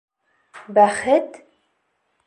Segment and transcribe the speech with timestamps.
[0.79, 1.39] Бәхет?